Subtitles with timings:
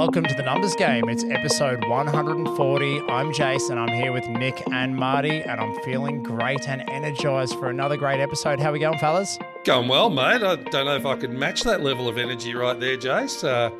[0.00, 1.10] Welcome to the Numbers Game.
[1.10, 3.00] It's episode 140.
[3.10, 3.76] I'm Jason.
[3.76, 8.18] I'm here with Nick and Marty, and I'm feeling great and energized for another great
[8.18, 8.60] episode.
[8.60, 9.38] How we going, fellas?
[9.66, 10.42] Going well, mate.
[10.42, 13.44] I don't know if I could match that level of energy right there, Jace.
[13.44, 13.70] Uh,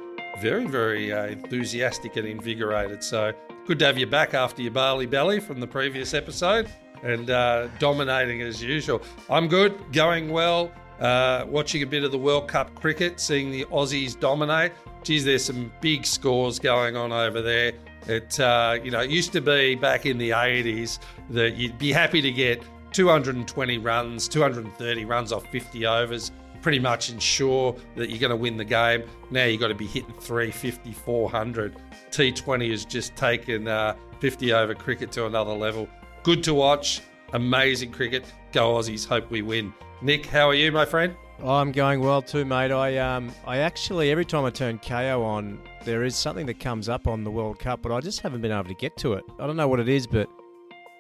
[0.43, 3.03] very, very uh, enthusiastic and invigorated.
[3.03, 3.33] So
[3.67, 6.69] good to have you back after your Bali belly from the previous episode
[7.03, 9.01] and uh, dominating as usual.
[9.31, 10.71] I'm good, going well.
[11.01, 14.73] Uh, watching a bit of the World Cup cricket, seeing the Aussies dominate.
[15.03, 17.73] Geez, there's some big scores going on over there.
[18.07, 20.99] It uh, you know it used to be back in the 80s
[21.31, 22.63] that you'd be happy to get
[22.93, 28.57] 220 runs, 230 runs off 50 overs, pretty much ensure that you're going to win
[28.57, 29.03] the game.
[29.31, 31.77] Now you've got to be hitting 350, 400.
[32.11, 35.89] T20 has just taken uh, 50 over cricket to another level.
[36.23, 37.01] Good to watch.
[37.33, 38.25] Amazing cricket.
[38.53, 39.07] Go Aussies.
[39.07, 39.73] Hope we win.
[40.03, 41.15] Nick, how are you, my friend?
[41.43, 42.71] I'm going well too, mate.
[42.71, 46.89] I um I actually every time I turn Kayo on, there is something that comes
[46.89, 49.25] up on the World Cup, but I just haven't been able to get to it.
[49.39, 50.29] I don't know what it is, but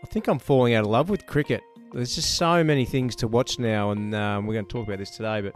[0.02, 1.62] I think I'm falling out of love with cricket.
[1.92, 4.98] There's just so many things to watch now, and um, we're going to talk about
[4.98, 5.40] this today.
[5.40, 5.54] But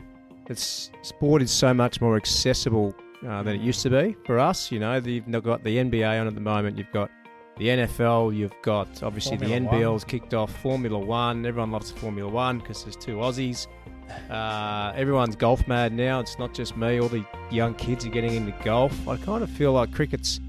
[0.51, 2.95] it's sport is so much more accessible
[3.27, 4.71] uh, than it used to be for us.
[4.71, 6.77] You know, you've got the NBA on at the moment.
[6.77, 7.11] You've got
[7.59, 8.37] the NFL.
[8.37, 10.09] You've got obviously Formula the NBL's One.
[10.09, 10.55] kicked off.
[10.61, 11.47] Formula One.
[11.47, 13.67] Everyone loves Formula One because there's two Aussies.
[14.31, 16.21] Uh, everyone's golf mad now.
[16.21, 17.01] It's not just me.
[17.01, 19.09] All the young kids are getting into golf.
[19.09, 20.41] I kind of feel like cricket's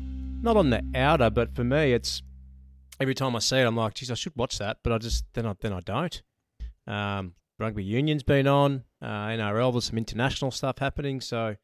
[0.42, 2.22] not on the outer, but for me, it's
[3.00, 5.26] every time I see it, I'm like, geez, I should watch that, but I just
[5.34, 6.22] then I then I don't.
[6.88, 8.84] Um, rugby union's been on.
[9.02, 11.56] Uh, NRL, there's some international stuff happening, so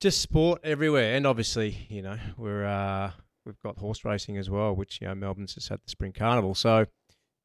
[0.00, 3.12] just sport everywhere, and obviously, you know, we're uh,
[3.44, 6.54] we've got horse racing as well, which you know Melbourne's just had the spring carnival,
[6.54, 6.86] so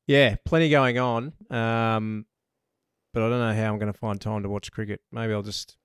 [0.07, 1.33] yeah, plenty going on.
[1.49, 2.25] Um,
[3.13, 5.01] but I don't know how I'm going to find time to watch cricket.
[5.11, 5.77] Maybe I'll just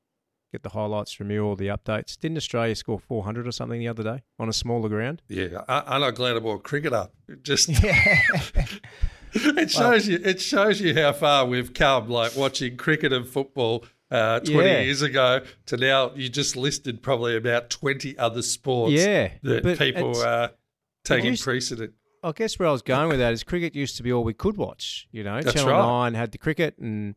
[0.53, 2.17] get the highlights from you or the updates.
[2.19, 5.23] Didn't Australia score 400 or something the other day on a smaller ground?
[5.29, 7.15] Yeah, I, not glad I brought cricket up.
[7.43, 8.23] Just yeah.
[9.33, 12.09] it shows well, you it shows you how far we've come.
[12.09, 13.84] Like watching cricket and football.
[14.12, 14.81] Uh, 20 yeah.
[14.83, 20.21] years ago to now, you just listed probably about 20 other sports yeah, that people
[20.23, 20.50] are
[21.03, 21.95] taking precedent.
[22.22, 24.34] I guess where I was going with that is cricket used to be all we
[24.34, 25.09] could watch.
[25.12, 25.81] You know, That's Channel right.
[25.81, 27.15] Nine had the cricket and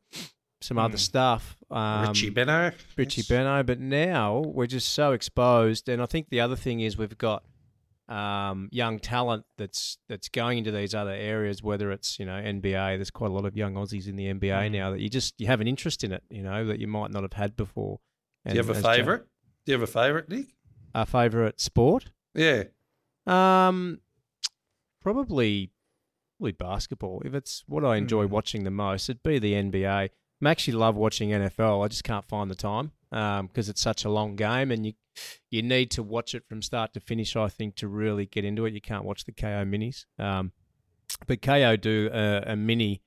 [0.61, 0.84] some mm.
[0.84, 1.57] other stuff.
[1.69, 2.73] Um, Richie Benaud.
[2.95, 3.28] Richie yes.
[3.28, 3.63] Benaud.
[3.66, 5.89] But now we're just so exposed.
[5.89, 7.44] And I think the other thing is we've got
[8.07, 12.97] um, young talent that's that's going into these other areas, whether it's, you know, NBA.
[12.97, 14.71] There's quite a lot of young Aussies in the NBA mm.
[14.71, 17.11] now that you just you have an interest in it, you know, that you might
[17.11, 17.99] not have had before.
[18.43, 19.23] And Do you have a favourite?
[19.66, 20.47] Do you have a favourite, Nick?
[20.93, 22.11] A favourite sport?
[22.35, 22.66] Yeah.
[23.25, 23.99] Um,
[25.01, 25.72] probably
[26.37, 27.22] probably basketball.
[27.25, 28.29] If it's what I enjoy mm.
[28.29, 30.09] watching the most, it'd be the NBA.
[30.44, 31.84] I actually love watching NFL.
[31.84, 34.94] I just can't find the time because um, it's such a long game, and you
[35.50, 37.35] you need to watch it from start to finish.
[37.35, 40.06] I think to really get into it, you can't watch the Kayo minis.
[40.23, 40.51] Um,
[41.28, 43.01] but Kayo do a, a mini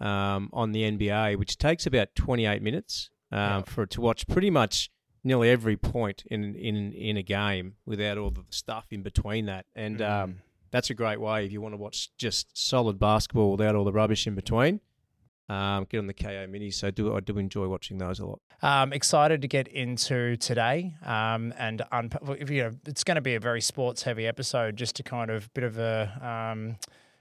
[0.00, 4.90] um, on the NBA, which takes about 28 minutes um, for to watch pretty much
[5.22, 9.66] nearly every point in in in a game without all the stuff in between that.
[9.74, 10.34] And um, mm
[10.74, 13.92] that's a great way if you want to watch just solid basketball without all the
[13.92, 14.80] rubbish in between.
[15.48, 16.70] Um, get on the Kayo Mini.
[16.70, 18.40] So do I do enjoy watching those a lot.
[18.62, 21.82] Um, excited to get into today, um, and
[22.48, 25.52] you know it's going to be a very sports heavy episode, just to kind of
[25.52, 26.76] bit of a um,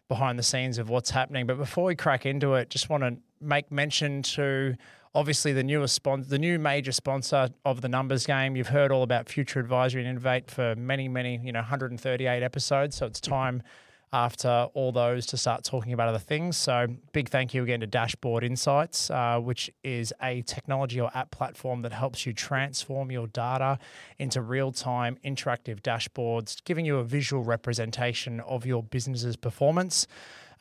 [0.08, 1.46] behind the scenes of what's happening.
[1.46, 4.76] But before we crack into it, just want to make mention to
[5.16, 8.56] obviously the newest sponsor, the new major sponsor of the numbers game.
[8.56, 12.96] You've heard all about Future Advisory and Inovayt for many, many, you know, 138 episodes.
[12.96, 13.62] So it's time
[14.14, 16.56] after all those to start talking about other things.
[16.56, 21.32] So big thank you again to Dashboard Insights, uh, which is a technology or app
[21.32, 23.80] platform that helps you transform your data
[24.20, 30.08] into real-time interactive dashboards, giving you a visual representation of your business's performance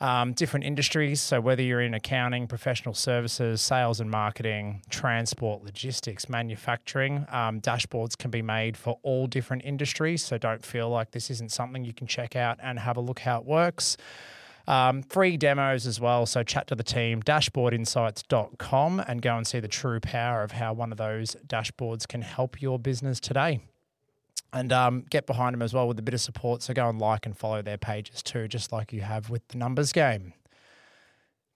[0.03, 1.21] um, different industries.
[1.21, 8.17] So, whether you're in accounting, professional services, sales and marketing, transport, logistics, manufacturing, um, dashboards
[8.17, 10.21] can be made for all different industries.
[10.21, 13.19] So, don't feel like this isn't something you can check out and have a look
[13.19, 13.95] how it works.
[14.67, 16.25] Um, free demos as well.
[16.25, 20.71] So chat to the team, dashboardinsights.com, and go and see the true power of how
[20.71, 23.59] one of those dashboards can help your business today
[24.53, 26.61] and um, get behind them as well with a bit of support.
[26.61, 29.57] So go and like and follow their pages too, just like you have with the
[29.57, 30.33] numbers game.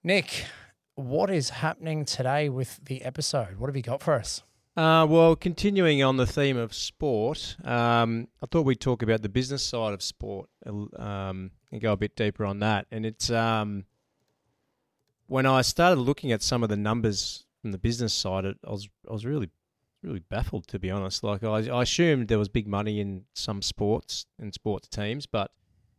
[0.02, 0.44] Nick,
[0.96, 3.58] what is happening today with the episode?
[3.58, 4.42] What have you got for us?
[4.76, 9.28] Uh, well, continuing on the theme of sport, um, I thought we'd talk about the
[9.28, 12.86] business side of sport um, and go a bit deeper on that.
[12.92, 13.86] And it's um,
[15.26, 18.88] when I started looking at some of the numbers from the business side, I was
[19.08, 19.50] I was really
[20.02, 21.22] really baffled to be honest.
[21.22, 25.50] Like I, I assumed there was big money in some sports and sports teams, but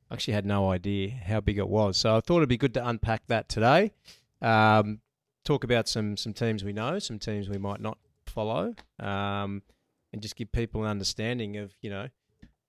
[0.10, 1.98] I actually had no idea how big it was.
[1.98, 3.92] So I thought it'd be good to unpack that today.
[4.42, 5.00] Um,
[5.44, 9.64] talk about some some teams we know, some teams we might not follow, um,
[10.14, 12.08] and just give people an understanding of you know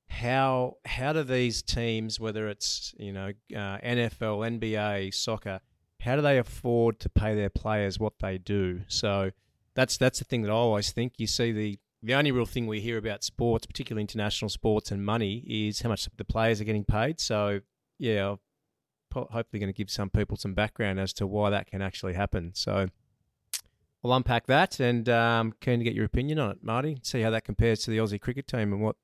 [0.08, 5.60] how how do these teams, whether it's you know uh, NFL, NBA, soccer,
[6.00, 8.82] how do they afford to pay their players what they do?
[8.88, 9.30] So
[9.80, 11.14] that's that's the thing that I always think.
[11.16, 15.04] You see the the only real thing we hear about sports, particularly international sports and
[15.04, 17.18] money, is how much the players are getting paid.
[17.18, 17.60] So
[17.98, 18.38] yeah, I'm
[19.30, 22.52] hopefully going to give some people some background as to why that can actually happen.
[22.54, 22.88] So
[24.02, 27.00] we'll unpack that and um, keen to get your opinion on it, Marty.
[27.02, 28.96] See how that compares to the Aussie cricket team and what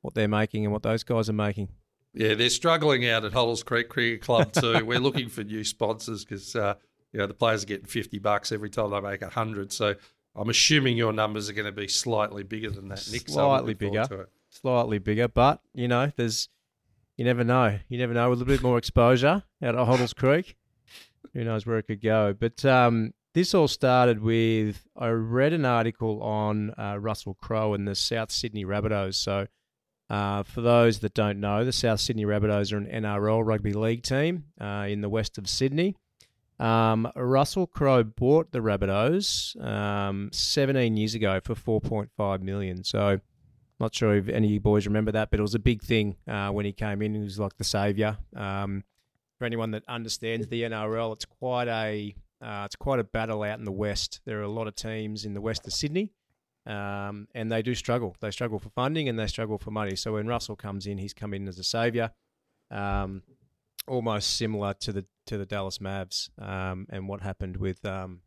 [0.00, 1.68] what they're making and what those guys are making.
[2.14, 4.84] Yeah, they're struggling out at Hoddles Creek Cricket Club too.
[4.86, 6.76] We're looking for new sponsors because uh,
[7.12, 9.72] you know the players are getting fifty bucks every time they make a hundred.
[9.72, 9.94] So
[10.34, 13.28] I'm assuming your numbers are going to be slightly bigger than that, Nick.
[13.28, 16.48] Slightly so bigger, slightly bigger, but you know, there's
[17.16, 17.78] you never know.
[17.88, 18.30] You never know.
[18.30, 20.56] With a little bit more exposure out at Hoddles Creek,
[21.32, 22.34] who knows where it could go.
[22.38, 27.88] But um, this all started with I read an article on uh, Russell Crowe and
[27.88, 29.14] the South Sydney Rabbitohs.
[29.14, 29.46] So.
[30.10, 34.02] Uh, for those that don't know, the South Sydney Rabbitohs are an NRL rugby league
[34.02, 35.96] team uh, in the west of Sydney.
[36.58, 42.82] Um, Russell Crowe bought the Rabbitohs um, 17 years ago for 4.5 million.
[42.84, 43.20] So,
[43.78, 46.16] not sure if any of you boys remember that, but it was a big thing
[46.26, 47.14] uh, when he came in.
[47.14, 48.18] He was like the saviour.
[48.34, 48.82] Um,
[49.38, 53.58] for anyone that understands the NRL, it's quite a uh, it's quite a battle out
[53.58, 54.20] in the west.
[54.24, 56.12] There are a lot of teams in the west of Sydney,
[56.66, 58.16] um, and they do struggle.
[58.20, 59.96] They struggle for funding and they struggle for money.
[59.96, 62.10] So when Russell comes in, he's come in as a saviour.
[62.70, 63.22] Um,
[63.88, 68.20] almost similar to the to the Dallas Mavs um, and what happened with um,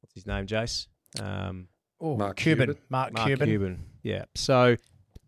[0.00, 0.86] what's his name, Jace?
[1.20, 1.68] Um,
[2.00, 2.68] oh, Mark Cuban.
[2.68, 2.82] Cuban.
[2.88, 3.48] Mark, Mark Cuban.
[3.48, 3.84] Cuban.
[4.02, 4.24] Yeah.
[4.34, 4.76] So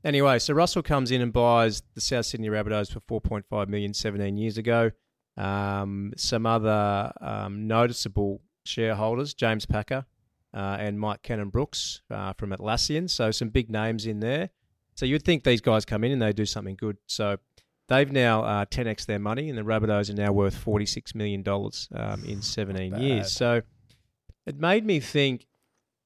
[0.04, 4.36] anyway, so Russell comes in and buys the South Sydney Rabbitohs for 4.5 million 17
[4.36, 4.90] years ago.
[5.36, 10.04] Um, some other um, noticeable shareholders, James Packer
[10.52, 13.08] uh, and Mike Cannon-Brookes uh, from Atlassian.
[13.08, 14.50] So some big names in there.
[14.94, 16.96] So you'd think these guys come in and they do something good.
[17.06, 17.38] So
[17.88, 22.24] They've now uh, 10x their money, and the Rabbitohs are now worth $46 million um,
[22.24, 23.32] in 17 years.
[23.32, 23.62] So
[24.46, 25.46] it made me think,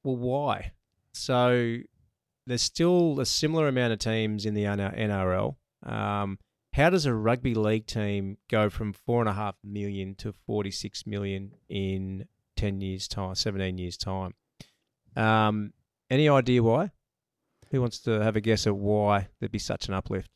[0.03, 0.71] well, why?
[1.13, 1.77] So
[2.47, 5.55] there's still a similar amount of teams in the NRL.
[5.85, 6.39] Um,
[6.73, 11.05] how does a rugby league team go from four and a half million to 46
[11.05, 14.33] million in 10 years' time, 17 years' time?
[15.15, 15.73] Um,
[16.09, 16.91] any idea why?
[17.71, 20.29] Who wants to have a guess at why there'd be such an uplift?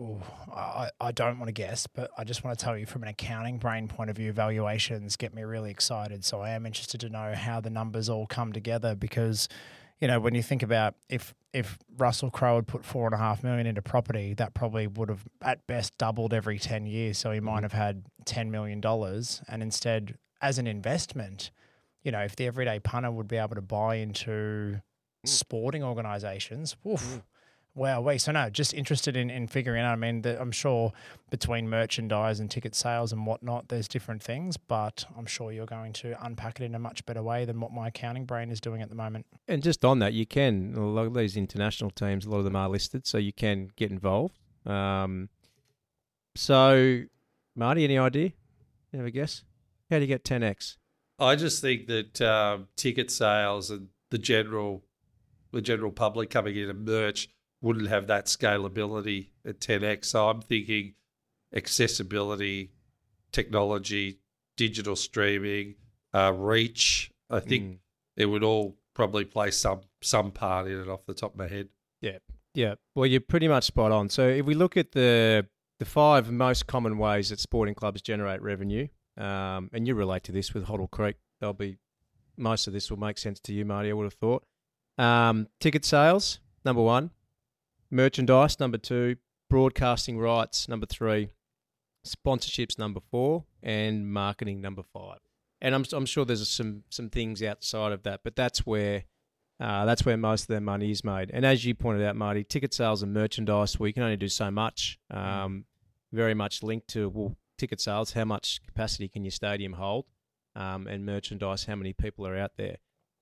[0.00, 0.20] Ooh,
[0.52, 3.08] I, I don't want to guess, but I just want to tell you from an
[3.08, 6.24] accounting brain point of view, valuations get me really excited.
[6.24, 9.48] So I am interested to know how the numbers all come together because,
[10.00, 13.18] you know, when you think about if if Russell Crowe had put four and a
[13.18, 17.16] half million into property, that probably would have at best doubled every ten years.
[17.16, 17.62] So he might mm-hmm.
[17.62, 21.52] have had ten million dollars, and instead, as an investment,
[22.02, 24.80] you know, if the everyday punter would be able to buy into mm.
[25.24, 27.22] sporting organizations, oof, mm.
[27.76, 28.18] Wow, wait.
[28.18, 29.92] So no, just interested in, in figuring out.
[29.92, 30.92] I mean, the, I'm sure
[31.30, 35.92] between merchandise and ticket sales and whatnot, there's different things, but I'm sure you're going
[35.94, 38.80] to unpack it in a much better way than what my accounting brain is doing
[38.80, 39.26] at the moment.
[39.48, 42.44] And just on that, you can a lot of these international teams, a lot of
[42.44, 44.38] them are listed, so you can get involved.
[44.64, 45.28] Um,
[46.36, 47.02] so,
[47.56, 48.32] Marty, any idea?
[48.92, 49.42] You have a guess?
[49.90, 50.76] How do you get 10x?
[51.18, 54.84] I just think that uh, ticket sales and the general
[55.52, 57.28] the general public coming in and merch
[57.64, 60.04] wouldn't have that scalability at 10x.
[60.04, 60.94] So I'm thinking
[61.56, 62.72] accessibility,
[63.32, 64.20] technology,
[64.58, 65.76] digital streaming,
[66.12, 67.10] uh, reach.
[67.30, 67.78] I think mm.
[68.18, 71.48] it would all probably play some some part in it off the top of my
[71.48, 71.70] head.
[72.02, 72.18] Yeah,
[72.54, 72.74] yeah.
[72.94, 74.10] Well, you're pretty much spot on.
[74.10, 75.46] So if we look at the
[75.78, 80.32] the five most common ways that sporting clubs generate revenue, um, and you relate to
[80.32, 81.78] this with Hoddle Creek, they'll be
[82.36, 83.88] most of this will make sense to you, Marty.
[83.88, 84.44] I would have thought.
[84.98, 87.10] Um, ticket sales, number one
[87.90, 89.16] merchandise, number two,
[89.50, 91.28] broadcasting rights, number three,
[92.06, 95.18] sponsorships, number four, and marketing, number five.
[95.60, 99.04] And I'm, I'm sure there's some some things outside of that, but that's where
[99.60, 101.30] uh, that's where most of their money is made.
[101.32, 104.50] And as you pointed out, Marty, ticket sales and merchandise, we can only do so
[104.50, 104.98] much.
[105.10, 105.64] Um,
[106.12, 110.06] very much linked to well, ticket sales, how much capacity can your stadium hold,
[110.56, 112.76] um, and merchandise, how many people are out there.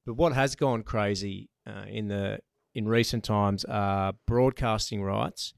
[0.04, 2.40] But what has gone crazy uh, in the
[2.74, 5.54] in recent times are broadcasting rights,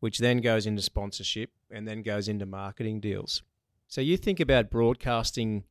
[0.00, 3.42] which then goes into sponsorship and then goes into marketing deals.
[3.88, 5.64] So you think about broadcasting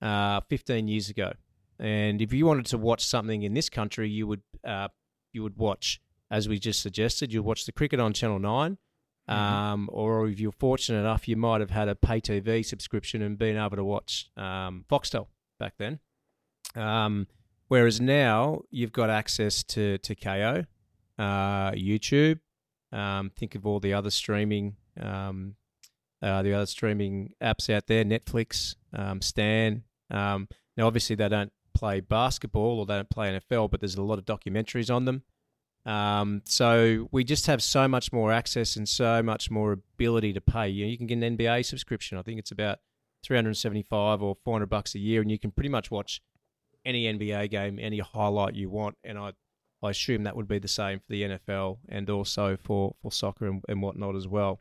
[0.00, 1.32] uh, 15 years ago.
[1.78, 4.88] And if you wanted to watch something in this country, you would uh,
[5.32, 6.00] you would watch,
[6.30, 8.78] as we just suggested, you'd watch the cricket on Channel 9
[9.28, 13.36] um, or if you're fortunate enough, you might have had a pay TV subscription and
[13.36, 15.26] been able to watch um, Foxtel
[15.58, 15.98] back then.
[16.74, 17.26] Um,
[17.68, 20.66] whereas now you've got access to to Kayo,
[21.18, 22.40] uh, YouTube.
[22.92, 25.56] Um, think of all the other streaming, um,
[26.22, 29.82] uh, the other streaming apps out there, Netflix, um, Stan.
[30.10, 34.02] Um, now, obviously, they don't play basketball or they don't play NFL, but there's a
[34.02, 35.22] lot of documentaries on them.
[35.84, 40.40] Um, so we just have so much more access and so much more ability to
[40.40, 40.68] pay.
[40.68, 42.18] You, know, you can get an NBA subscription.
[42.18, 42.78] I think it's about
[43.24, 46.20] 375 or 400 bucks a year, and you can pretty much watch
[46.86, 48.96] any NBA game, any highlight you want.
[49.04, 49.32] And I,
[49.82, 53.46] I assume that would be the same for the NFL and also for, for soccer
[53.46, 54.60] and, and whatnot as well.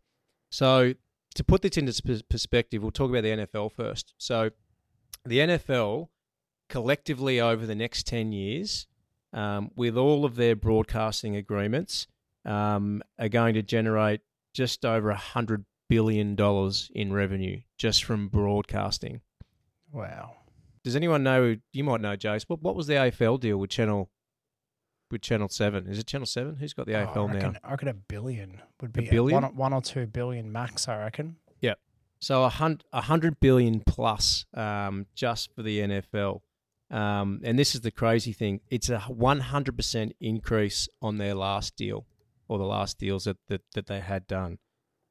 [0.49, 0.93] So
[1.35, 4.13] to put this into perspective, we'll talk about the NFL first.
[4.17, 4.49] So
[5.25, 6.09] the NFL
[6.67, 8.87] collectively over the next 10 years,
[9.33, 12.07] um, with all of their broadcasting agreements,
[12.45, 14.21] um, are going to generate
[14.53, 19.21] just over a hundred billion dollars in revenue just from broadcasting.
[19.91, 20.35] Wow.
[20.85, 21.55] Does anyone know?
[21.73, 22.43] You might know, Jace.
[22.47, 24.07] What what was the AFL deal with Channel
[25.09, 25.87] with Channel Seven?
[25.87, 26.57] Is it Channel Seven?
[26.57, 27.59] Who's got the Oh, AFL I reckon, now?
[27.63, 29.41] I reckon a billion would be billion?
[29.41, 30.87] One, one or two billion max.
[30.87, 31.37] I reckon.
[31.59, 31.73] Yeah.
[32.19, 36.41] So a hundred a hundred billion plus um, just for the NFL.
[36.91, 38.61] Um, and this is the crazy thing.
[38.69, 42.05] It's a one hundred percent increase on their last deal
[42.47, 44.59] or the last deals that, that, that they had done.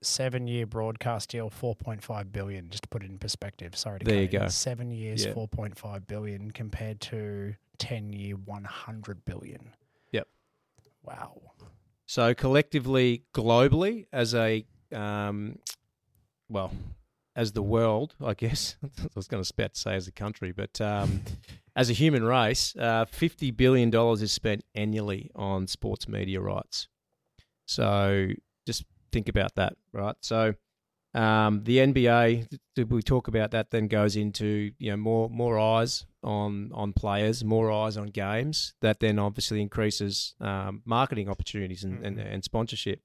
[0.05, 2.69] Seven year broadcast deal, four point five billion.
[2.71, 3.77] Just to put it in perspective.
[3.77, 4.11] Sorry to go.
[4.13, 4.49] There you go.
[4.49, 5.33] Seven years, Yeah.
[5.33, 9.71] four point five billion, compared to ten year, one hundred billion.
[10.13, 10.29] Yep.
[11.03, 11.41] Wow.
[12.07, 15.59] So collectively, globally, as a um,
[16.49, 16.71] well,
[17.35, 20.53] as the world, I guess I was going to about to say as a country,
[20.53, 21.23] but um,
[21.77, 26.89] as a human race, uh, fifty billion dollars is spent annually on sports media rights.
[27.67, 28.29] So
[29.15, 30.17] think about that, right?
[30.21, 30.55] So
[31.15, 33.71] um, the NBA, did we talk about that?
[33.71, 38.75] Then goes into you know more more eyes on on players, more eyes on games.
[38.81, 43.01] That then obviously increases um, marketing opportunities and, and, and sponsorship.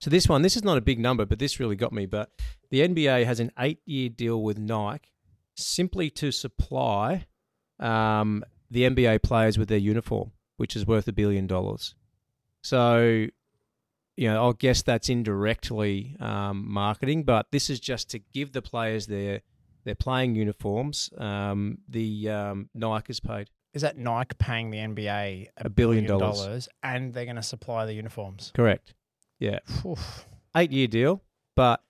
[0.00, 2.06] So this one, this is not a big number, but this really got me.
[2.06, 2.30] But
[2.70, 5.10] the NBA has an eight-year deal with Nike
[5.56, 7.26] simply to supply
[7.78, 11.94] um, the NBA players with their uniform, which is worth a billion dollars.
[12.62, 13.26] So,
[14.20, 18.60] you know, I guess that's indirectly um, marketing, but this is just to give the
[18.60, 19.40] players their
[19.84, 21.08] their playing uniforms.
[21.16, 26.04] Um, the um, Nike is paid Is that Nike paying the NBA a, A billion
[26.04, 26.68] dollars.
[26.82, 28.52] and they're going to supply the uniforms?
[28.54, 28.92] correct.
[29.38, 30.26] Yeah, Oof.
[30.54, 31.22] eight year deal,
[31.56, 31.82] but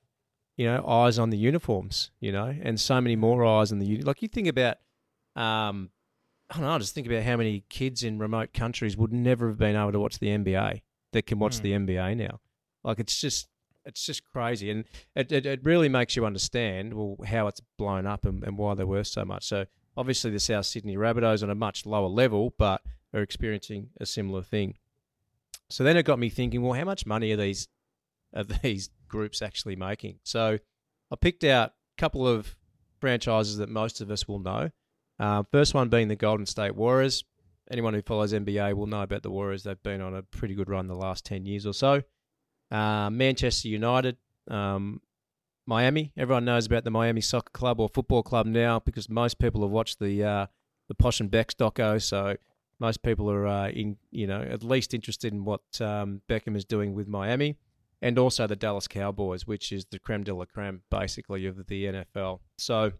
[0.56, 3.86] you know, eyes on the uniforms, you know, and so many more eyes on the
[3.86, 4.22] uni- like.
[4.22, 4.76] You think about,
[5.34, 5.90] um,
[6.48, 9.58] I don't know, just think about how many kids in remote countries would never have
[9.58, 11.62] been able to watch the NBA that can watch Hmm.
[11.62, 12.40] the NBA now.
[12.84, 13.48] Like it's just,
[13.84, 18.06] it's just crazy, and it, it, it really makes you understand well how it's blown
[18.06, 19.44] up and, and why they're worth so much.
[19.46, 24.06] So obviously the South Sydney Rabbitohs on a much lower level, but are experiencing a
[24.06, 24.74] similar thing.
[25.68, 27.68] So then it got me thinking, well, how much money are these
[28.34, 30.18] are these groups actually making?
[30.24, 30.58] So
[31.10, 32.56] I picked out a couple of
[33.00, 34.70] franchises that most of us will know.
[35.18, 37.24] Uh, first one being the Golden State Warriors.
[37.70, 39.62] Anyone who follows NBA will know about the Warriors.
[39.62, 42.02] They've been on a pretty good run the last 10 years or so.
[42.70, 44.16] Uh, Manchester United,
[44.48, 45.00] um,
[45.66, 46.12] Miami.
[46.16, 49.70] Everyone knows about the Miami Soccer Club or Football Club now because most people have
[49.70, 50.46] watched the uh,
[50.88, 52.02] the Posh and Becks doco.
[52.02, 52.36] So
[52.80, 56.64] most people are uh, in, you know, at least interested in what um, Beckham is
[56.64, 57.58] doing with Miami,
[58.02, 61.84] and also the Dallas Cowboys, which is the creme de la creme, basically, of the
[61.84, 62.40] NFL.
[62.58, 62.92] So,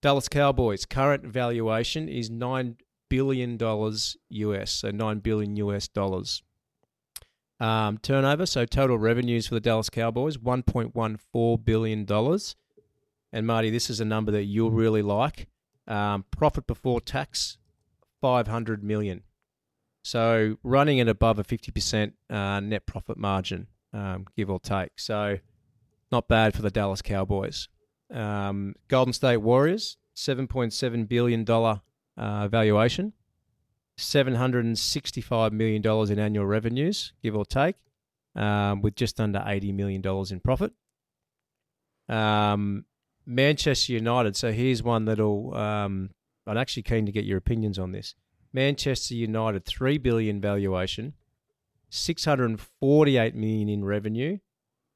[0.00, 2.76] Dallas Cowboys current valuation is nine
[3.12, 6.42] billion dollars US, so nine billion US dollars.
[7.60, 12.56] Um, turnover, so total revenues for the Dallas Cowboys, one point one four billion dollars.
[13.30, 15.48] And Marty, this is a number that you'll really like.
[15.86, 17.58] Um, profit before tax,
[18.22, 19.24] five hundred million.
[20.02, 24.92] So running at above a fifty percent uh, net profit margin, um, give or take.
[24.96, 25.36] So
[26.10, 27.68] not bad for the Dallas Cowboys.
[28.10, 31.82] Um, Golden State Warriors, seven point seven billion dollar
[32.16, 33.12] uh, valuation,
[33.96, 37.76] seven hundred and sixty-five million dollars in annual revenues, give or take,
[38.36, 40.72] um, with just under eighty million dollars in profit.
[42.08, 42.84] Um,
[43.24, 44.36] Manchester United.
[44.36, 45.54] So here's one that'll.
[45.54, 46.10] Um,
[46.46, 48.14] I'm actually keen to get your opinions on this.
[48.52, 51.14] Manchester United, three billion valuation,
[51.88, 54.38] six hundred and forty-eight million in revenue,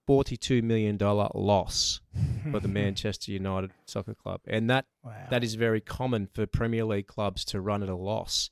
[0.06, 2.00] forty-two million dollar loss.
[2.50, 5.12] For the Manchester United Soccer Club, and that Wow.
[5.30, 8.50] that is very common for Premier League clubs to run at a loss.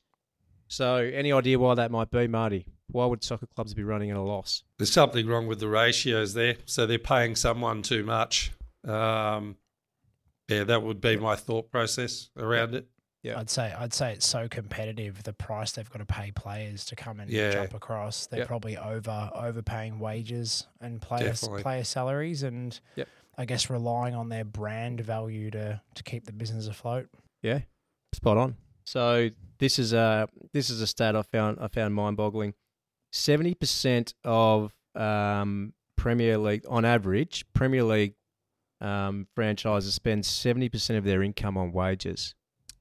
[0.68, 2.66] So, any idea why that might be, Marty?
[2.88, 4.62] Why would soccer clubs be running at a loss?
[4.78, 6.56] There's something wrong with the ratios there.
[6.66, 8.52] So they're paying someone too much.
[8.86, 9.56] Um,
[10.48, 12.86] yeah, that would be my thought process around it.
[13.22, 13.38] Yeah.
[13.38, 16.96] I'd say I'd say it's so competitive the price they've got to pay players to
[16.96, 17.52] come and Yeah.
[17.52, 18.26] jump across.
[18.26, 18.48] They're Yep.
[18.48, 21.62] probably over overpaying wages and player Definitely.
[21.62, 23.08] player salaries and Yep.
[23.36, 27.08] I guess relying on their brand value to to keep the business afloat.
[27.42, 27.60] Yeah,
[28.12, 28.56] spot on.
[28.84, 32.54] So this is a this is a stat I found I found mind boggling.
[33.12, 38.14] Seventy percent of um, Premier League, on average, Premier League
[38.80, 42.34] um, franchises spend seventy percent of their income on wages.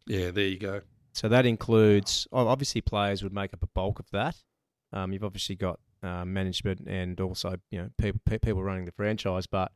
[0.06, 0.82] Yeah, there you go.
[1.14, 4.36] So that includes obviously players would make up a bulk of that.
[4.92, 8.92] Um, you've obviously got uh, management and also you know people pe- people running the
[8.92, 9.72] franchise, but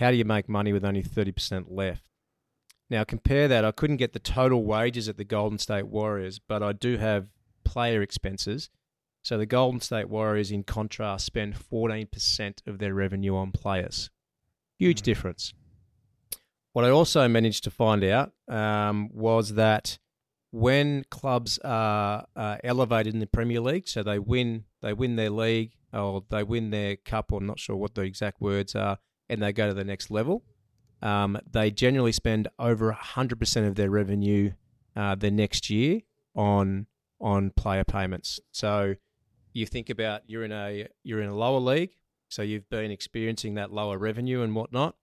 [0.00, 2.08] how do you make money with only thirty percent left?
[2.88, 3.64] Now compare that.
[3.64, 7.28] I couldn't get the total wages at the Golden State Warriors, but I do have
[7.64, 8.70] player expenses.
[9.22, 14.10] So the Golden State Warriors, in contrast, spend fourteen percent of their revenue on players.
[14.78, 15.04] Huge Mm.
[15.04, 15.54] difference.
[16.72, 19.98] What I also managed to find out um, was that
[20.52, 25.30] when clubs are uh, elevated in the Premier League, so they win, they win their
[25.30, 28.98] league or they win their cup, or I'm not sure what the exact words are,
[29.30, 30.42] and they go to the next level,
[31.00, 34.52] um, they generally spend over 100% of their revenue
[34.96, 36.00] uh, the next year
[36.34, 36.86] on
[37.20, 38.40] on player payments.
[38.50, 38.94] So
[39.52, 41.92] you think about you're in a you're in a lower league,
[42.28, 44.96] so you've been experiencing that lower revenue and whatnot.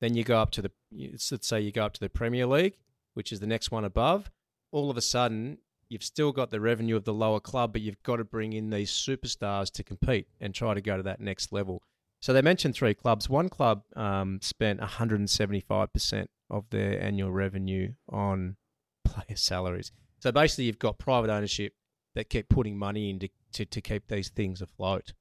[0.00, 2.78] Then you go up to the let's say you go up to the Premier League,
[3.14, 4.30] which is the next one above.
[4.72, 8.02] All of a sudden, you've still got the revenue of the lower club, but you've
[8.02, 11.52] got to bring in these superstars to compete and try to go to that next
[11.52, 11.82] level.
[12.24, 13.28] So they mentioned three clubs.
[13.28, 18.56] One club um, spent 175% of their annual revenue on
[19.04, 19.92] player salaries.
[20.20, 21.74] So basically, you've got private ownership
[22.14, 25.12] that keep putting money in to, to, to keep these things afloat.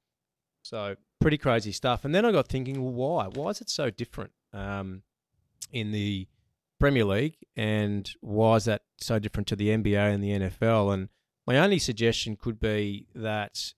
[0.62, 2.06] So pretty crazy stuff.
[2.06, 3.28] And then I got thinking, well, why?
[3.28, 5.02] Why is it so different um,
[5.74, 6.30] in the
[6.80, 10.94] Premier League, and why is that so different to the NBA and the NFL?
[10.94, 11.10] And
[11.46, 13.74] my only suggestion could be that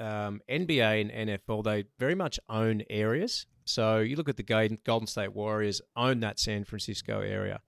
[0.00, 3.46] um, NBA and NFL they very much own areas.
[3.64, 7.60] So you look at the Golden State Warriors own that San Francisco area.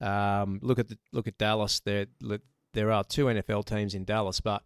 [0.00, 1.80] Um, look at the look at Dallas.
[1.80, 2.06] There
[2.74, 4.62] there are two NFL teams in Dallas, but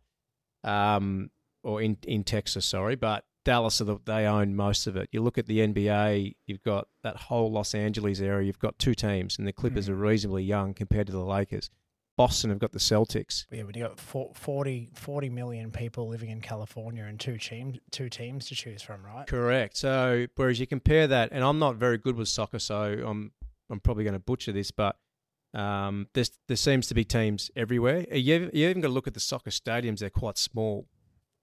[0.65, 1.31] um,
[1.63, 5.09] or in in Texas, sorry, but Dallas are the, they own most of it.
[5.13, 8.47] You look at the NBA, you've got that whole Los Angeles area.
[8.47, 9.93] You've got two teams, and the Clippers Mhm.
[9.93, 11.69] are reasonably young compared to the Lakers.
[12.23, 13.47] Boston have got the Celtics.
[13.51, 17.79] Yeah, when you got four- 40, 40 million people living in California and two teams
[17.91, 19.27] two teams to choose from, right?
[19.27, 19.77] Correct.
[19.77, 23.33] So whereas you compare that, and I'm not very good with soccer, so I'm
[23.71, 24.95] I'm probably going to butcher this, but
[25.53, 28.07] um, there's there seems to be teams everywhere.
[28.13, 30.87] You you even got to look at the soccer stadiums; they're quite small.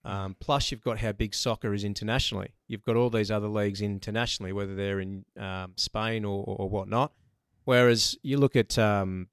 [0.06, 2.54] Um, plus, you've got how big soccer is internationally.
[2.70, 6.70] You've got all these other leagues internationally, whether they're in um, Spain or, or, or
[6.70, 7.12] whatnot.
[7.66, 9.28] Whereas you look at um,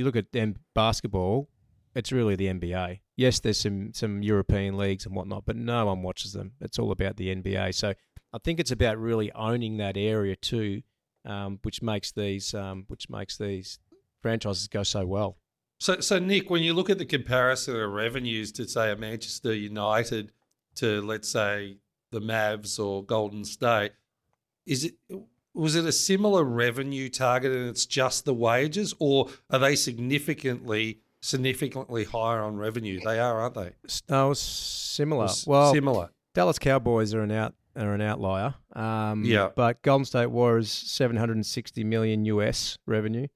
[0.00, 1.48] you look at them basketball,
[1.94, 3.00] it's really the NBA.
[3.16, 6.52] Yes, there's some some European leagues and whatnot, but no one watches them.
[6.60, 7.74] It's all about the NBA.
[7.74, 7.94] So
[8.32, 10.82] I think it's about really owning that area too,
[11.24, 13.78] um, which makes these um, which makes these
[14.22, 15.36] franchises go so well.
[15.78, 19.54] So, so Nick, when you look at the comparison of revenues to say a Manchester
[19.54, 20.32] United
[20.76, 21.78] to let's say
[22.10, 23.92] the Mavs or Golden State,
[24.66, 24.94] is it
[25.54, 31.00] was it a similar revenue target and it's just the wages, or are they significantly
[31.22, 33.00] significantly higher on revenue?
[33.04, 33.72] They are, aren't they?
[34.08, 35.28] No, similar.
[35.46, 36.10] Well, similar.
[36.34, 38.54] Dallas Cowboys are an out are an outlier.
[38.74, 39.50] Um, Yeah.
[39.54, 43.26] But Golden State Warriors seven hundred and sixty million US revenue.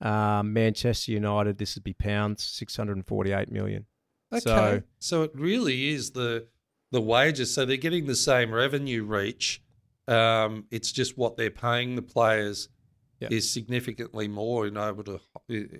[0.00, 3.86] Um, Manchester United, this would be pounds, six hundred and forty eight million.
[4.32, 6.46] Okay, So- so, it really is the
[6.92, 7.52] the wages.
[7.54, 9.62] So they're getting the same revenue reach.
[10.08, 12.68] Um, it's just what they're paying the players
[13.30, 15.20] is significantly more in order to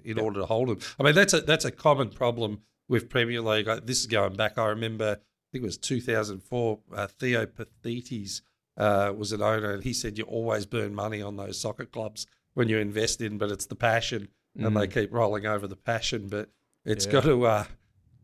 [0.05, 0.79] in order to hold them.
[0.99, 3.69] I mean, that's a that's a common problem with Premier League.
[3.69, 4.57] Uh, This is going back.
[4.59, 5.19] I remember.
[5.21, 6.79] I think it was 2004.
[6.95, 8.41] Uh, Theo Paphitis
[8.77, 12.27] uh, was an owner, and he said you always burn money on those soccer clubs
[12.55, 16.29] when you invest in, but it's the passion, and they keep rolling over the passion.
[16.29, 16.51] But
[16.85, 17.13] it's Yeah.
[17.13, 17.65] got to uh,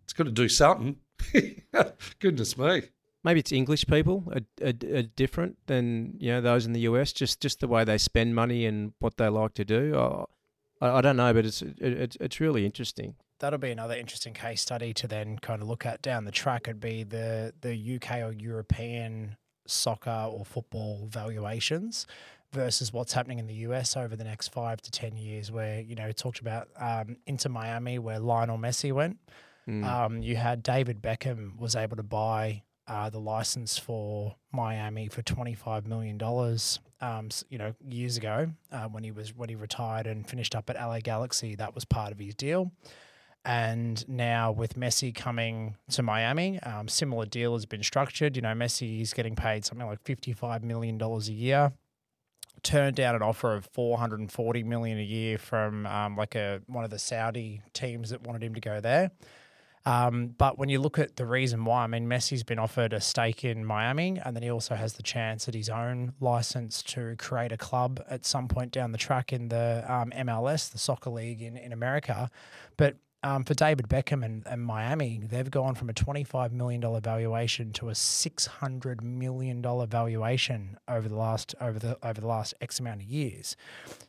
[0.04, 0.96] it's got to do something.
[2.20, 2.82] Goodness me.
[3.22, 7.12] Maybe it's English people are, are, are different than you know those in the US.
[7.12, 9.96] Just just the way they spend money and what they like to do.
[10.80, 13.16] I, I I don't know, but it's it, it's it's really interesting.
[13.38, 16.68] That'll be another interesting case study to then kind of look at down the track.
[16.68, 22.06] It'd be the the UK or European soccer or football valuations
[22.52, 25.94] versus what's happening in the US over the next five to 10 years, where, you
[25.94, 29.18] know, it talked about um, Inter Miami, where Lionel Messi went.
[29.68, 29.84] Mm.
[29.84, 35.22] Um, you had David Beckham was able to buy uh, the license for Miami for
[35.22, 36.80] twenty five million dollars.
[37.00, 40.68] Um, you know, years ago uh, when he was when he retired and finished up
[40.68, 42.72] at LA Galaxy, that was part of his deal.
[43.44, 48.36] And now with Messi coming to Miami, um, similar deal has been structured.
[48.36, 51.72] You know, Messi is getting paid something like fifty five million dollars a year.
[52.62, 56.34] Turned down an offer of four hundred and forty million a year from um, like
[56.34, 59.12] a one of the Saudi teams that wanted him to go there.
[59.86, 63.00] Um, but when you look at the reason why, I mean, Messi's been offered a
[63.00, 67.16] stake in Miami, and then he also has the chance at his own license to
[67.16, 71.10] create a club at some point down the track in the um, MLS, the soccer
[71.10, 72.30] league in, in America.
[72.76, 77.72] But um, for David Beckham and, and Miami, they've gone from a $25 million valuation
[77.74, 83.02] to a $600 million valuation over the last over the over the last X amount
[83.02, 83.56] of years.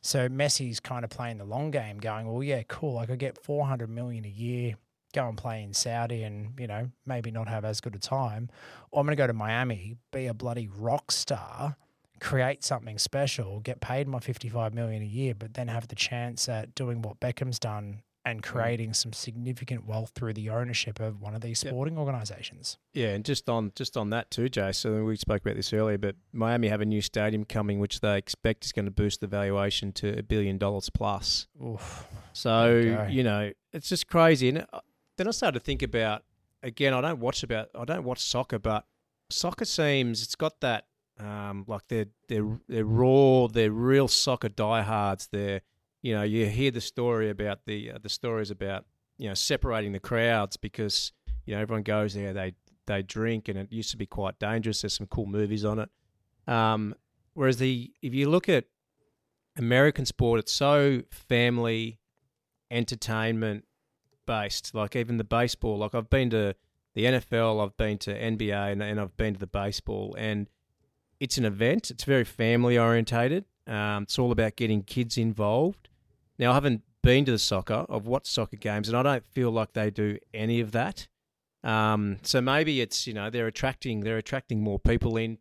[0.02, 2.98] So Messi's kind of playing the long game, going, well, yeah, cool.
[2.98, 4.76] I could get 400 million a year
[5.14, 8.50] go and play in Saudi and, you know, maybe not have as good a time.
[8.92, 11.76] Or I'm going to go to Miami, be a bloody rock star,
[12.20, 16.48] create something special, get paid my 55 million a year, but then have the chance
[16.50, 21.34] at doing what Beckham's done and creating some significant wealth through the ownership of one
[21.34, 21.72] of these Yep.
[21.74, 22.78] sporting organizations.
[22.94, 24.74] Yeah, and just on just on that too, Jay.
[24.74, 28.20] So we spoke about this earlier, but Miami have a new stadium coming, which they
[28.20, 31.48] expect is going to boost the valuation to a billion dollars plus.
[31.66, 32.06] Oof.
[32.34, 34.50] So you you know, it's just crazy.
[34.50, 34.82] And uh,
[35.22, 36.24] then I started to think about
[36.64, 36.96] again.
[36.96, 38.86] I don't watch about I don't watch soccer, but
[39.30, 40.88] soccer seems it's got that
[41.20, 43.48] um, like they're they're they're raw.
[43.48, 45.30] They're real soccer diehards.
[45.32, 45.62] They're
[46.02, 48.86] you know you hear the story about the uh, the stories about
[49.20, 51.12] you know separating the crowds because
[51.46, 52.56] you know everyone goes there they
[52.88, 54.82] they drink and it used to be quite dangerous.
[54.82, 55.90] There's some cool movies on it.
[56.48, 56.96] Um,
[57.36, 58.66] whereas the if you look at
[59.56, 62.00] American sport, it's so family
[62.72, 63.66] entertainment
[64.32, 64.74] based.
[64.74, 66.56] Like even the baseball, like I've been to
[66.94, 70.50] the NFL, I've been to NBA, and, and I've been to the baseball, and
[71.20, 71.92] it's an event.
[71.92, 73.46] It's very family orientated.
[73.68, 75.90] Um, it's all about getting kids involved.
[76.40, 77.86] Now I haven't been to the soccer.
[77.90, 81.08] I've watched soccer games, and I don't feel like they do any of that.
[81.64, 85.38] Um, so maybe it's you know they're attracting they're attracting more people in.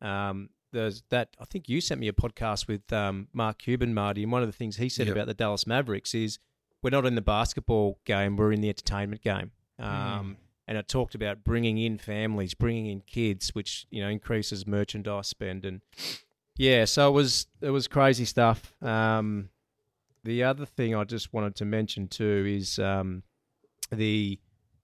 [0.00, 4.22] Um, there's that I think you sent me a podcast with um, Mark Cuban, Marty,
[4.24, 5.16] and one of the things he said Yep.
[5.16, 6.38] about the Dallas Mavericks is
[6.82, 9.52] we're not in the basketball game, we're in the entertainment game.
[9.78, 10.36] Um,
[10.68, 15.26] And it talked about bringing in families, bringing in kids, which you know increases merchandise
[15.28, 15.80] spend, and
[16.56, 18.72] yeah, so it was it was crazy stuff.
[18.82, 19.50] Um,
[20.24, 23.24] the other thing I just wanted to mention too is um,
[23.90, 24.38] the,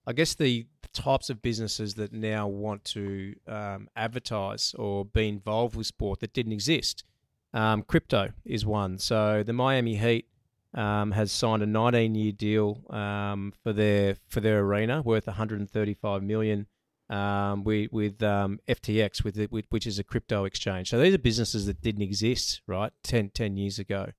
[0.05, 5.75] I guess the types of businesses that now want to um, advertise or be involved
[5.77, 7.05] with sport that didn't exist.
[7.53, 8.97] Um, crypto is one.
[8.97, 10.27] So the Miami Heat
[10.73, 16.67] um, has signed a 19-year deal um, for their for their arena worth 135 million
[17.09, 20.89] um, with with um, FTX, with, it, with which is a crypto exchange.
[20.89, 24.11] So these are businesses that didn't exist right 10, 10 years ago.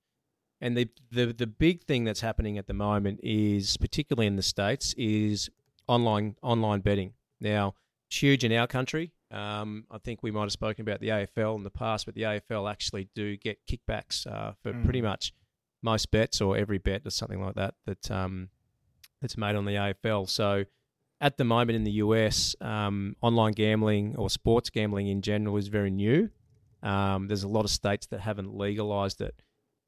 [0.60, 4.42] And the, the the big thing that's happening at the moment is, particularly in the
[4.42, 5.48] states, is
[5.86, 7.14] online online betting.
[7.40, 7.74] Now,
[8.08, 9.12] it's huge in our country.
[9.30, 12.22] Um, I think we might have spoken about the AFL in the past, but the
[12.22, 14.84] AFL actually do get kickbacks uh, for Mm.
[14.84, 15.32] pretty much
[15.82, 18.48] most bets or every bet or something like that that um,
[19.20, 20.28] that's made on the AFL.
[20.28, 20.64] So
[21.20, 25.68] at the moment in the US, um, online gambling or sports gambling in general is
[25.68, 26.30] very new.
[26.82, 29.34] Um, there's a lot of states that haven't legalized it,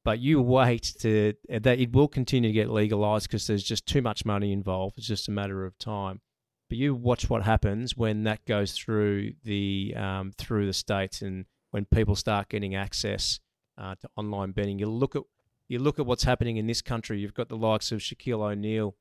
[0.05, 4.03] but you wait to that it will continue to get legalized because there's just too
[4.03, 4.99] much money involved.
[4.99, 6.21] It's just a matter of time.
[6.69, 11.47] But you watch what happens when that goes through the um, through the states and
[11.71, 13.41] when people start getting access
[13.79, 14.79] uh, to online betting.
[14.79, 15.23] You look at
[15.69, 17.21] you look at what's happening in this country.
[17.21, 18.95] You've got the likes of Shaquille O'Neal,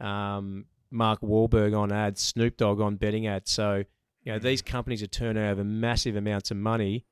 [0.00, 3.50] um, Mark Wahlberg on ads, Snoop Dogg on betting ads.
[3.50, 3.84] So
[4.22, 7.04] you know these companies are turning over massive amounts of money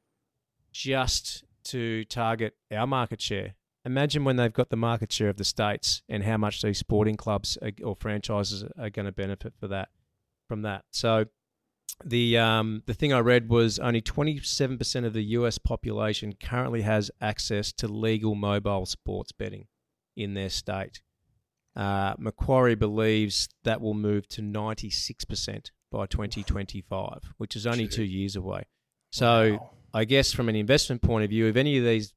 [0.72, 3.54] just to target our market share.
[3.84, 7.16] Imagine when they've got the market share of the states and how much these sporting
[7.16, 9.88] clubs or franchises are going to benefit for that
[10.48, 10.84] from that.
[10.90, 11.26] So
[12.04, 17.11] the um, the thing I read was only 27% of the US population currently has
[17.20, 19.66] access to legal mobile sports betting
[20.16, 21.02] in their state.
[21.76, 28.37] Uh, Macquarie believes that will move to 96% by 2025, which is only two years
[28.37, 28.64] away.
[29.11, 29.70] So Wow.
[29.92, 32.12] I guess from an investment point of view, if any of these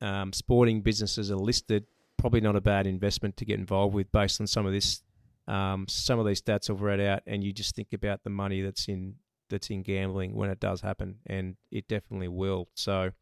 [0.00, 1.84] um, sporting businesses are listed,
[2.18, 5.02] probably not a bad investment to get involved with based on some of this,
[5.46, 8.60] um, some of these stats I've read out, and you just think about the money
[8.62, 9.14] that's in
[9.52, 12.68] that's in gambling when it does happen, and it definitely will.
[12.74, 13.12] So,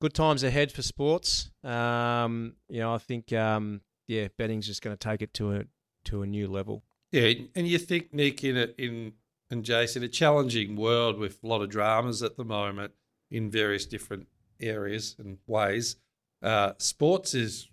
[0.00, 1.50] good times ahead for sports.
[1.62, 5.64] Um, you know, I think um, yeah, betting's just going to take it to a
[6.06, 6.82] to a new level.
[7.12, 9.12] Yeah, and you think Nick in it in
[9.52, 12.92] and Jason, a challenging world with a lot of dramas at the moment
[13.30, 14.26] in various different
[14.58, 15.96] areas and ways.
[16.42, 17.68] Uh, sports is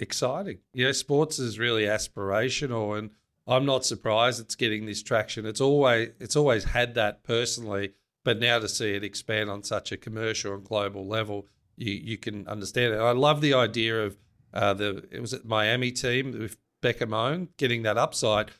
[0.00, 0.58] exciting.
[0.72, 3.10] You know, sports is really aspirational, and
[3.48, 5.46] I'm not surprised it's getting this traction.
[5.46, 9.90] It's always it's always had that personally, but now to see it expand on such
[9.90, 12.98] a commercial and global level, you you can understand it.
[12.98, 14.18] I love the idea of
[14.52, 18.50] uh, the it was at Miami team with Beckham own getting that upside.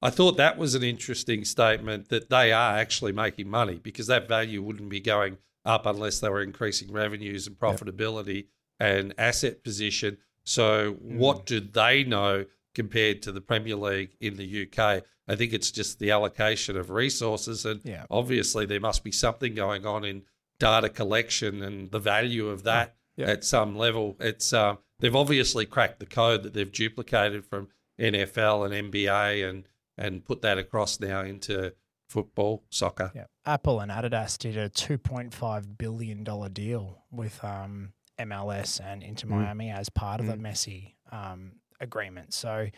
[0.00, 4.28] I thought that was an interesting statement that they are actually making money because that
[4.28, 8.44] value wouldn't be going up unless they were increasing revenues and profitability yep.
[8.80, 10.18] and asset position.
[10.44, 11.16] So, mm.
[11.16, 12.46] what do they know
[12.78, 15.02] compared to the Premier League in the UK?
[15.26, 17.64] I think it's just the allocation of resources.
[17.66, 18.04] And yeah.
[18.10, 20.22] obviously, there must be something going on in
[20.60, 23.26] data collection and the value of that yeah.
[23.26, 24.16] at some level.
[24.20, 27.68] It's uh, They've obviously cracked the code that they've duplicated from
[28.00, 31.74] NFL and NBA and, and put that across now into
[32.08, 33.12] football, soccer.
[33.14, 33.26] Yeah.
[33.46, 39.42] Apple and Adidas did a $2.5 billion deal with um, MLS and Inter mm.
[39.42, 40.30] Miami as part of mm.
[40.30, 42.34] the Messi um, agreement.
[42.34, 42.68] So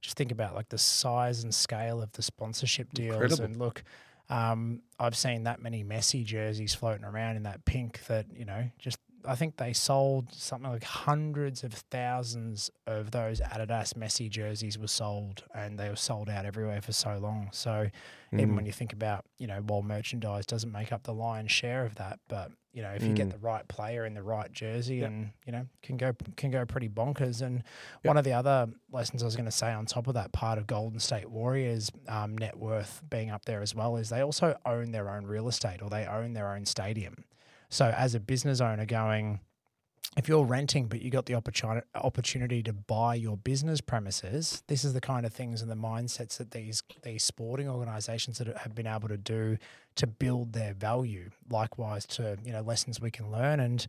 [0.00, 3.14] just think about like the size and scale of the sponsorship deals.
[3.14, 3.44] Incredible.
[3.44, 3.84] And look,
[4.28, 8.70] um, I've seen that many Messi jerseys floating around in that pink that, you know,
[8.78, 14.78] just I think they sold something like hundreds of thousands of those Adidas Messi jerseys
[14.78, 17.48] were sold, and they were sold out everywhere for so long.
[17.52, 17.90] So
[18.32, 18.40] mm.
[18.40, 21.84] even when you think about, you know, while merchandise doesn't make up the lion's share
[21.84, 23.16] of that, but you know, if you mm.
[23.16, 25.08] get the right player in the right jersey, yep.
[25.08, 27.42] and you know, can go can go pretty bonkers.
[27.42, 27.64] And yep.
[28.02, 30.56] one of the other lessons I was going to say on top of that part
[30.56, 34.56] of Golden State Warriors' um, net worth being up there as well is they also
[34.64, 37.24] own their own real estate or they own their own stadium.
[37.68, 39.40] So as a business owner going,
[40.16, 44.84] if you're renting but you got the opportunity opportunity to buy your business premises, this
[44.84, 48.74] is the kind of things and the mindsets that these these sporting organisations that have
[48.74, 49.56] been able to do
[49.94, 51.30] to build their value.
[51.48, 53.86] Likewise, to you know lessons we can learn, and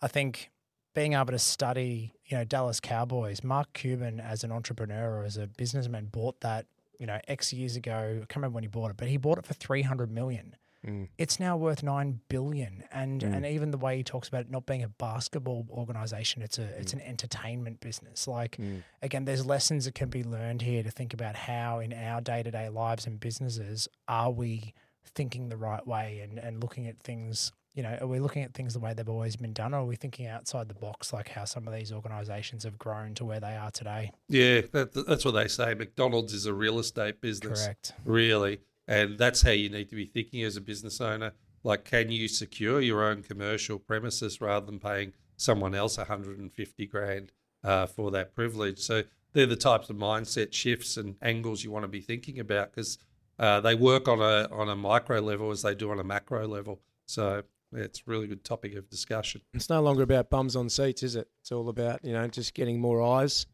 [0.00, 0.50] I think
[0.96, 5.36] being able to study, you know, Dallas Cowboys, Mark Cuban as an entrepreneur or as
[5.36, 6.64] a businessman bought that,
[6.98, 8.20] you know, X years ago.
[8.22, 10.56] I can't remember when he bought it, but he bought it for three hundred million.
[10.86, 11.08] Mm.
[11.18, 13.34] It's now worth nine billion, and mm.
[13.34, 16.62] and even the way he talks about it not being a basketball organization, it's a
[16.62, 16.80] mm.
[16.80, 18.28] it's an entertainment business.
[18.28, 18.82] Like mm.
[19.02, 22.42] again, there's lessons that can be learned here to think about how in our day
[22.42, 24.74] to day lives and businesses are we
[25.14, 27.52] thinking the right way and and looking at things.
[27.76, 29.84] You know, are we looking at things the way they've always been done, or are
[29.84, 33.38] we thinking outside the box, like how some of these organisations have grown to where
[33.38, 34.12] they are today?
[34.28, 35.74] Yeah, that, that's what they say.
[35.74, 37.64] McDonald's is a real estate business.
[37.64, 37.92] Correct.
[38.04, 38.60] Really.
[38.88, 41.32] And that's how you need to be thinking as a business owner.
[41.64, 47.32] Like, can you secure your own commercial premises rather than paying someone else 150 grand
[47.62, 48.78] uh, for that privilege?
[48.78, 52.70] So they're the types of mindset shifts and angles you want to be thinking about
[52.70, 52.96] because
[53.38, 56.48] uh, they work on a on a micro level as they do on a macro
[56.48, 56.80] level.
[57.04, 57.42] So
[57.76, 59.42] yeah, it's a really good topic of discussion.
[59.52, 61.28] It's no longer about bums on seats, is it?
[61.40, 63.46] It's all about you know just getting more eyes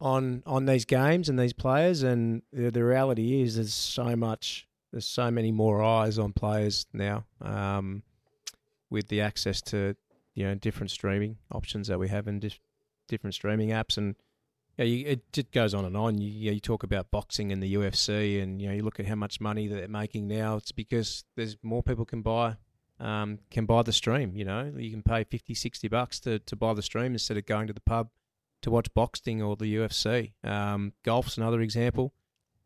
[0.00, 2.02] on on these games and these players.
[2.02, 6.86] And the, the reality is, there's so much, there's so many more eyes on players
[6.92, 8.02] now, um,
[8.90, 9.96] with the access to
[10.34, 12.60] you know different streaming options that we have and dif-
[13.08, 14.14] different streaming apps and.
[14.76, 16.18] Yeah, you, it just goes on and on.
[16.18, 19.06] You, you, you talk about boxing and the UFC, and you know you look at
[19.06, 20.56] how much money they're making now.
[20.56, 22.56] It's because there's more people can buy
[23.00, 24.34] um, can buy the stream.
[24.34, 27.46] You know, you can pay 50, 60 bucks to, to buy the stream instead of
[27.46, 28.10] going to the pub
[28.62, 30.32] to watch boxing or the UFC.
[30.42, 32.14] Um, golf's another example.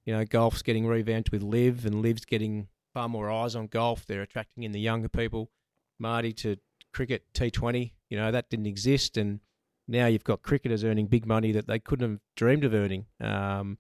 [0.05, 4.07] You know, golf's getting revamped with LIV, and LIV's getting far more eyes on golf.
[4.07, 5.51] They're attracting in the younger people.
[5.99, 6.57] Marty to
[6.93, 9.41] cricket T20, you know, that didn't exist, and
[9.89, 13.61] now you've got cricketers earning big money that they couldn't have dreamed of earning because
[13.61, 13.79] um,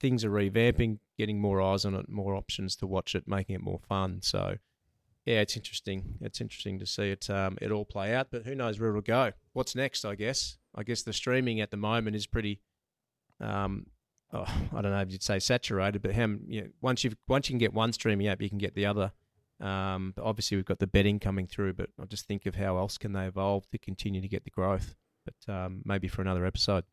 [0.00, 3.62] things are revamping, getting more eyes on it, more options to watch it, making it
[3.62, 4.20] more fun.
[4.22, 4.56] So,
[5.24, 6.16] yeah, it's interesting.
[6.20, 9.02] It's interesting to see it um, it all play out, but who knows where it'll
[9.02, 9.32] go?
[9.52, 10.04] What's next?
[10.04, 10.58] I guess.
[10.74, 12.60] I guess the streaming at the moment is pretty.
[13.40, 13.86] Um,
[14.32, 17.48] oh, I don't know if you'd say saturated, but how, you know, once you once
[17.48, 19.12] you can get one streaming app, you can get the other.
[19.60, 22.98] Um, obviously, we've got the betting coming through, but I just think of how else
[22.98, 24.96] can they evolve to continue to get the growth.
[25.24, 26.84] But um, maybe for another episode.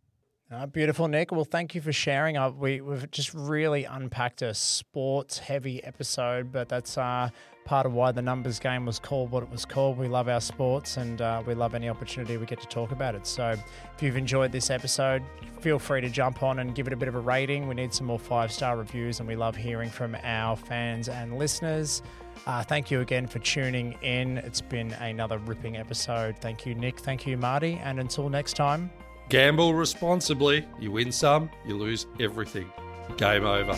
[0.72, 1.32] Beautiful, Nick.
[1.32, 2.36] Well, thank you for sharing.
[2.36, 7.30] Uh, we, have just really unpacked a sports heavy episode, but that's uh,
[7.66, 10.00] part of why the numbers game was called what it was called.
[10.00, 13.14] We love our sports and uh, we love any opportunity we get to talk about
[13.14, 13.28] it.
[13.28, 15.22] So if you've enjoyed this episode,
[15.62, 17.68] feel free to jump on and give it a bit of a rating.
[17.68, 21.38] We need some more five star reviews and we love hearing from our fans and
[21.38, 22.02] listeners.
[22.48, 24.40] Uh, thank you again for tuning in.
[24.40, 26.40] It's been another ripping episode.
[26.40, 27.00] Thank you, Nick.
[27.02, 27.80] Thank you, Marty.
[27.84, 28.90] And until next time,
[29.30, 30.66] Gamble responsibly.
[30.80, 32.72] You win some, you lose everything.
[33.18, 33.78] Game over.